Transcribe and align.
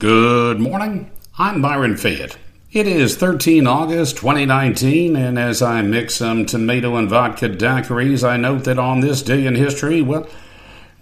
Good 0.00 0.58
morning. 0.58 1.10
I'm 1.36 1.60
Byron 1.60 1.98
Fayette. 1.98 2.38
It 2.72 2.86
is 2.86 3.16
13 3.16 3.66
August 3.66 4.16
2019, 4.16 5.14
and 5.14 5.38
as 5.38 5.60
I 5.60 5.82
mix 5.82 6.14
some 6.14 6.46
tomato 6.46 6.96
and 6.96 7.10
vodka 7.10 7.50
daiquiris, 7.50 8.26
I 8.26 8.38
note 8.38 8.64
that 8.64 8.78
on 8.78 9.00
this 9.00 9.20
day 9.20 9.44
in 9.44 9.56
history, 9.56 10.00
well, 10.00 10.26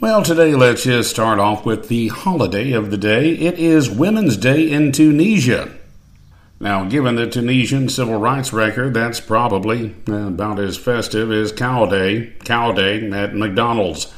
well, 0.01 0.25
today 0.25 0.57
let's 0.57 0.83
just 0.83 1.11
start 1.11 1.39
off 1.39 1.65
with 1.65 1.87
the 1.87 2.09
holiday 2.09 2.73
of 2.73 2.91
the 2.91 2.99
day. 2.99 3.35
It 3.35 3.57
is 3.61 3.89
Women's 3.89 4.37
Day 4.37 4.69
in 4.69 4.91
Tunisia. 4.91 5.73
Now, 6.59 6.85
given 6.87 7.15
the 7.15 7.29
Tunisian 7.29 7.89
civil 7.89 8.19
rights 8.19 8.53
record, 8.53 8.95
that's 8.95 9.21
probably 9.21 9.95
about 10.09 10.59
as 10.59 10.77
festive 10.77 11.31
as 11.31 11.53
Cow 11.53 11.87
Day, 11.87 12.33
Cow 12.45 12.73
Day 12.73 13.09
at 13.13 13.37
McDonald's. 13.37 14.13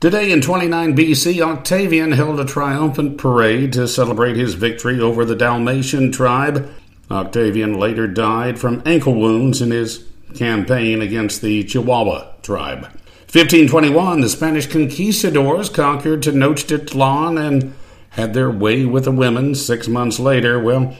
Today 0.00 0.32
in 0.32 0.40
29 0.40 0.96
BC, 0.96 1.42
Octavian 1.42 2.12
held 2.12 2.40
a 2.40 2.46
triumphant 2.46 3.18
parade 3.18 3.74
to 3.74 3.86
celebrate 3.86 4.34
his 4.34 4.54
victory 4.54 4.98
over 4.98 5.26
the 5.26 5.36
Dalmatian 5.36 6.10
tribe. 6.10 6.72
Octavian 7.10 7.74
later 7.74 8.06
died 8.06 8.58
from 8.58 8.82
ankle 8.86 9.14
wounds 9.14 9.60
in 9.60 9.72
his 9.72 10.06
campaign 10.34 11.02
against 11.02 11.42
the 11.42 11.64
Chihuahua 11.64 12.32
tribe. 12.40 12.84
1521, 13.30 14.22
the 14.22 14.30
Spanish 14.30 14.66
conquistadors 14.66 15.68
conquered 15.68 16.22
Tenochtitlan 16.22 17.38
and 17.38 17.74
had 18.08 18.32
their 18.32 18.50
way 18.50 18.86
with 18.86 19.04
the 19.04 19.12
women. 19.12 19.54
Six 19.54 19.86
months 19.86 20.18
later, 20.18 20.58
well, 20.58 20.96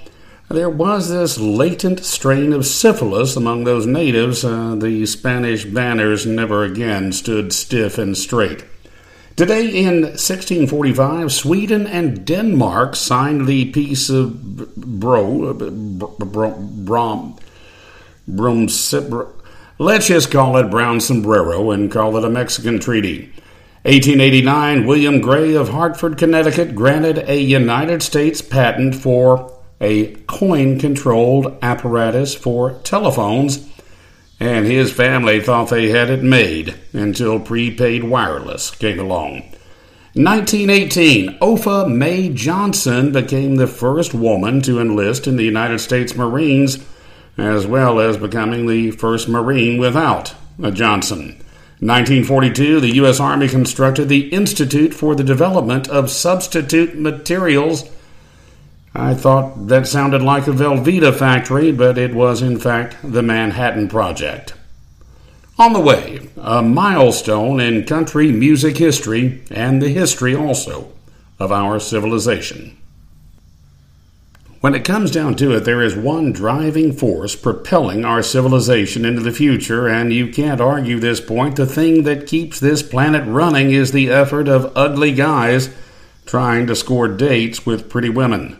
there 0.51 0.69
was 0.69 1.09
this 1.09 1.39
latent 1.39 2.05
strain 2.05 2.53
of 2.53 2.67
syphilis 2.67 3.34
among 3.34 3.64
those 3.64 3.87
natives. 3.87 4.45
Uh, 4.45 4.75
the 4.75 5.06
Spanish 5.06 5.64
banners 5.64 6.27
never 6.27 6.64
again 6.64 7.12
stood 7.12 7.55
stiff 7.55 7.97
and 7.97 8.14
straight. 8.14 8.62
Today 9.41 9.71
in 9.71 10.03
1645, 10.03 11.33
Sweden 11.33 11.87
and 11.87 12.27
Denmark 12.27 12.95
signed 12.95 13.47
the 13.47 13.71
Peace 13.71 14.11
of 14.11 14.77
Bro, 14.77 15.55
Brom, 15.55 17.39
Brom, 18.29 18.69
let's 19.79 20.06
just 20.09 20.31
call 20.31 20.59
it 20.59 20.70
Brown 20.70 21.01
Sombrero 21.01 21.70
and 21.70 21.91
call 21.91 22.19
it 22.19 22.25
a 22.27 22.29
Mexican 22.29 22.79
treaty. 22.79 23.33
1889, 23.84 24.84
William 24.84 25.23
Gray 25.23 25.55
of 25.55 25.70
Hartford, 25.70 26.19
Connecticut 26.19 26.75
granted 26.75 27.25
a 27.27 27.41
United 27.41 28.03
States 28.03 28.42
patent 28.42 28.95
for 28.95 29.59
a 29.81 30.17
coin 30.27 30.79
controlled 30.79 31.57
apparatus 31.62 32.34
for 32.34 32.73
telephones 32.81 33.70
and 34.41 34.66
his 34.66 34.91
family 34.91 35.38
thought 35.41 35.69
they 35.69 35.91
had 35.91 36.08
it 36.08 36.22
made 36.22 36.74
until 36.94 37.38
prepaid 37.38 38.02
wireless 38.02 38.70
came 38.70 38.98
along. 38.98 39.42
1918, 40.14 41.38
Opha 41.38 41.88
Mae 41.88 42.30
Johnson 42.30 43.12
became 43.12 43.56
the 43.56 43.68
first 43.68 44.12
woman 44.14 44.61
to 44.62 44.80
enlist 44.80 45.28
in 45.28 45.36
the 45.36 45.44
United 45.44 45.78
States 45.78 46.16
Marines, 46.16 46.78
as 47.36 47.66
well 47.66 48.00
as 48.00 48.16
becoming 48.16 48.66
the 48.66 48.91
first 48.91 49.28
Marine 49.28 49.78
without 49.78 50.34
a 50.61 50.72
Johnson. 50.72 51.36
1942, 51.78 52.80
the 52.80 52.94
U.S. 52.96 53.20
Army 53.20 53.48
constructed 53.48 54.08
the 54.08 54.28
Institute 54.30 54.92
for 54.92 55.14
the 55.14 55.24
Development 55.24 55.88
of 55.88 56.11
Substitute 56.11 56.98
Materials 56.98 57.88
I 58.94 59.14
thought 59.14 59.69
that 59.69 59.86
sounded 59.86 60.22
like 60.22 60.46
a 60.46 60.52
Velveeta 60.52 61.14
factory, 61.14 61.70
but 61.70 61.96
it 61.96 62.14
was 62.14 62.42
in 62.42 62.58
fact 62.58 62.96
the 63.05 63.22
Manhattan 63.22 63.88
Project. 63.88 64.55
On 65.58 65.72
the 65.72 65.80
way, 65.80 66.28
a 66.36 66.62
milestone 66.62 67.61
in 67.61 67.84
country 67.84 68.33
music 68.33 68.78
history 68.78 69.42
and 69.50 69.80
the 69.80 69.91
history 69.91 70.34
also 70.34 70.91
of 71.38 71.52
our 71.52 71.78
civilization. 71.78 72.77
When 74.61 74.74
it 74.74 74.84
comes 74.84 75.11
down 75.11 75.36
to 75.36 75.56
it, 75.56 75.61
there 75.61 75.80
is 75.83 75.96
one 75.96 76.33
driving 76.33 76.92
force 76.92 77.34
propelling 77.34 78.05
our 78.05 78.22
civilization 78.22 79.06
into 79.06 79.22
the 79.22 79.33
future, 79.33 79.88
and 79.88 80.12
you 80.12 80.28
can't 80.28 80.61
argue 80.61 80.98
this 80.98 81.20
point. 81.20 81.56
The 81.56 81.64
thing 81.64 82.02
that 82.02 82.27
keeps 82.27 82.61
this 82.61 82.83
planet 82.83 83.27
running 83.27 83.70
is 83.70 83.92
the 83.92 84.11
effort 84.11 84.48
of 84.48 84.73
ugly 84.77 85.12
guys 85.12 85.70
trying 86.27 86.67
to 86.67 86.77
score 86.77 87.08
dates 87.08 87.64
with 87.64 87.89
pretty 87.89 88.11
women. 88.11 88.58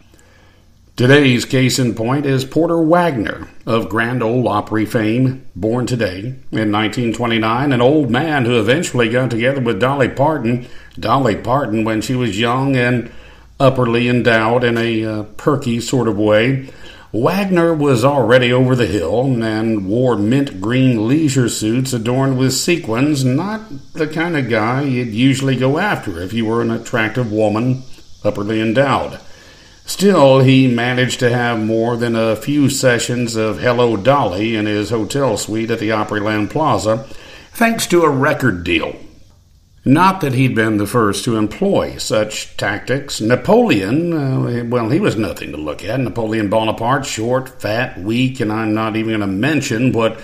Today's 1.01 1.47
case 1.47 1.79
in 1.79 1.95
point 1.95 2.27
is 2.27 2.45
Porter 2.45 2.79
Wagoner 2.79 3.49
of 3.65 3.89
Grand 3.89 4.23
Ole 4.23 4.47
Opry 4.47 4.85
fame, 4.85 5.47
born 5.57 5.87
today 5.87 6.19
in 6.53 6.71
1929, 6.71 7.73
an 7.73 7.81
old 7.81 8.11
man 8.11 8.45
who 8.45 8.61
eventually 8.61 9.09
got 9.09 9.31
together 9.31 9.63
with 9.63 9.81
Dolly 9.81 10.11
Parton. 10.11 10.69
Dolly 10.99 11.37
Parton, 11.37 11.85
when 11.85 12.03
she 12.03 12.15
was 12.15 12.39
young 12.39 12.77
and 12.77 13.11
upperly 13.59 14.09
endowed 14.09 14.63
in 14.63 14.77
a 14.77 15.03
uh, 15.03 15.23
perky 15.39 15.81
sort 15.81 16.07
of 16.07 16.19
way. 16.19 16.69
Wagoner 17.13 17.73
was 17.73 18.05
already 18.05 18.53
over 18.53 18.77
the 18.77 18.87
hill 18.87 19.43
and 19.43 19.87
wore 19.87 20.19
mint 20.19 20.61
green 20.61 21.09
leisure 21.09 21.49
suits 21.49 21.95
adorned 21.95 22.37
with 22.37 22.53
sequins, 22.53 23.25
not 23.25 23.63
the 23.95 24.07
kind 24.07 24.37
of 24.37 24.51
guy 24.51 24.83
you'd 24.83 25.15
usually 25.15 25.57
go 25.57 25.79
after 25.79 26.21
if 26.21 26.35
you 26.35 26.45
were 26.45 26.61
an 26.61 26.71
attractive 26.71 27.33
woman 27.33 27.85
upperly 28.23 28.61
endowed. 28.61 29.19
Still, 29.91 30.39
he 30.39 30.73
managed 30.73 31.19
to 31.19 31.31
have 31.31 31.59
more 31.59 31.97
than 31.97 32.15
a 32.15 32.37
few 32.37 32.71
sessions 32.71 33.35
of 33.35 33.59
Hello 33.59 33.97
Dolly 33.97 34.55
in 34.55 34.67
his 34.67 34.91
hotel 34.91 35.37
suite 35.37 35.73
at 35.73 35.81
the 35.81 35.89
Opryland 35.89 36.51
Plaza, 36.51 37.09
thanks 37.51 37.89
to 37.89 38.05
a 38.05 38.09
record 38.09 38.63
deal. 38.63 38.95
Not 39.85 40.21
that 40.21 40.33
he'd 40.33 40.55
been 40.55 40.77
the 40.77 40.87
first 40.87 41.25
to 41.25 41.37
employ 41.37 41.97
such 41.97 42.57
tactics. 42.57 43.21
Napoleon, 43.21 44.13
uh, 44.13 44.65
well, 44.67 44.91
he 44.91 45.01
was 45.01 45.17
nothing 45.17 45.51
to 45.51 45.59
look 45.59 45.85
at. 45.85 45.99
Napoleon 45.99 46.49
Bonaparte, 46.49 47.05
short, 47.05 47.61
fat, 47.61 47.99
weak, 48.01 48.39
and 48.39 48.53
I'm 48.53 48.73
not 48.73 48.95
even 48.95 49.11
going 49.11 49.21
to 49.23 49.27
mention 49.27 49.91
what 49.91 50.21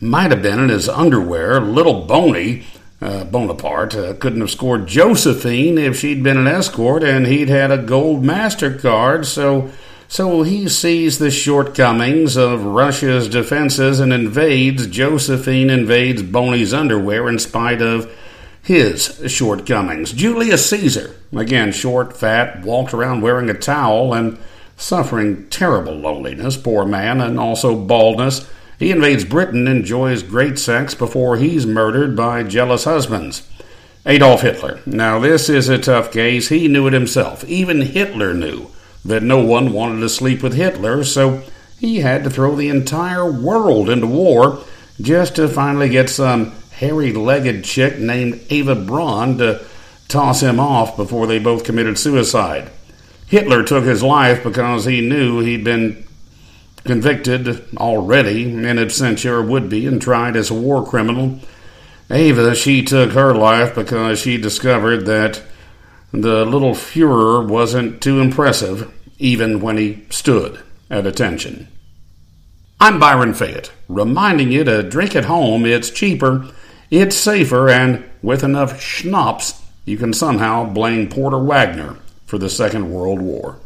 might 0.00 0.30
have 0.30 0.40
been 0.40 0.58
in 0.58 0.70
his 0.70 0.88
underwear, 0.88 1.60
little 1.60 2.06
bony, 2.06 2.64
uh, 3.02 3.24
Bonaparte 3.24 3.94
uh, 3.94 4.14
couldn't 4.14 4.40
have 4.40 4.50
scored 4.50 4.86
Josephine 4.86 5.76
if 5.76 5.98
she'd 5.98 6.22
been 6.22 6.36
an 6.36 6.46
escort 6.46 7.02
and 7.02 7.26
he'd 7.26 7.48
had 7.48 7.70
a 7.70 7.78
gold 7.78 8.22
MasterCard, 8.22 9.24
so, 9.24 9.70
so 10.08 10.42
he 10.42 10.68
sees 10.68 11.18
the 11.18 11.30
shortcomings 11.30 12.36
of 12.36 12.64
Russia's 12.64 13.28
defenses 13.28 13.98
and 13.98 14.12
invades. 14.12 14.86
Josephine 14.86 15.70
invades 15.70 16.22
Boney's 16.22 16.72
underwear 16.72 17.28
in 17.28 17.38
spite 17.38 17.82
of 17.82 18.10
his 18.62 19.20
shortcomings. 19.26 20.12
Julius 20.12 20.68
Caesar, 20.70 21.16
again 21.32 21.72
short, 21.72 22.16
fat, 22.16 22.62
walked 22.62 22.94
around 22.94 23.20
wearing 23.20 23.50
a 23.50 23.54
towel 23.54 24.14
and 24.14 24.38
suffering 24.76 25.48
terrible 25.48 25.94
loneliness, 25.94 26.56
poor 26.56 26.84
man, 26.84 27.20
and 27.20 27.38
also 27.40 27.76
baldness. 27.76 28.48
He 28.78 28.90
invades 28.90 29.24
Britain, 29.24 29.68
enjoys 29.68 30.22
great 30.22 30.58
sex 30.58 30.94
before 30.94 31.36
he's 31.36 31.66
murdered 31.66 32.16
by 32.16 32.42
jealous 32.42 32.84
husbands. 32.84 33.48
Adolf 34.04 34.42
Hitler. 34.42 34.80
Now, 34.84 35.20
this 35.20 35.48
is 35.48 35.68
a 35.68 35.78
tough 35.78 36.10
case. 36.10 36.48
He 36.48 36.66
knew 36.66 36.86
it 36.88 36.92
himself. 36.92 37.44
Even 37.44 37.82
Hitler 37.82 38.34
knew 38.34 38.68
that 39.04 39.22
no 39.22 39.44
one 39.44 39.72
wanted 39.72 40.00
to 40.00 40.08
sleep 40.08 40.42
with 40.42 40.54
Hitler, 40.54 41.04
so 41.04 41.42
he 41.78 41.98
had 41.98 42.24
to 42.24 42.30
throw 42.30 42.56
the 42.56 42.68
entire 42.68 43.30
world 43.30 43.88
into 43.88 44.06
war 44.06 44.64
just 45.00 45.36
to 45.36 45.48
finally 45.48 45.88
get 45.88 46.10
some 46.10 46.52
hairy 46.72 47.12
legged 47.12 47.64
chick 47.64 47.98
named 47.98 48.40
Eva 48.48 48.74
Braun 48.74 49.38
to 49.38 49.64
toss 50.08 50.42
him 50.42 50.58
off 50.60 50.96
before 50.96 51.26
they 51.26 51.38
both 51.38 51.64
committed 51.64 51.98
suicide. 51.98 52.70
Hitler 53.26 53.62
took 53.62 53.84
his 53.84 54.02
life 54.02 54.42
because 54.42 54.84
he 54.84 55.00
knew 55.00 55.40
he'd 55.40 55.64
been 55.64 56.04
convicted 56.84 57.76
already 57.76 58.44
in 58.44 58.62
absentia 58.62 59.46
would 59.46 59.68
be 59.68 59.86
and 59.86 60.00
tried 60.00 60.36
as 60.36 60.50
a 60.50 60.54
war 60.54 60.84
criminal. 60.84 61.38
Ava, 62.10 62.54
she 62.54 62.82
took 62.82 63.12
her 63.12 63.34
life 63.34 63.74
because 63.74 64.18
she 64.18 64.36
discovered 64.36 65.06
that 65.06 65.42
the 66.12 66.44
little 66.44 66.72
Fuhrer 66.72 67.46
wasn't 67.46 68.02
too 68.02 68.20
impressive, 68.20 68.92
even 69.18 69.60
when 69.60 69.78
he 69.78 70.04
stood 70.10 70.60
at 70.90 71.06
attention. 71.06 71.68
I'm 72.78 72.98
Byron 72.98 73.32
Fayette, 73.32 73.70
reminding 73.88 74.50
you 74.50 74.64
to 74.64 74.82
drink 74.82 75.16
at 75.16 75.26
home. 75.26 75.64
It's 75.64 75.88
cheaper, 75.88 76.50
it's 76.90 77.16
safer, 77.16 77.70
and 77.70 78.04
with 78.22 78.42
enough 78.42 78.82
schnapps, 78.82 79.62
you 79.84 79.96
can 79.96 80.12
somehow 80.12 80.64
blame 80.64 81.08
Porter 81.08 81.38
Wagoner 81.38 81.96
for 82.26 82.38
the 82.38 82.50
Second 82.50 82.92
World 82.92 83.22
War. 83.22 83.56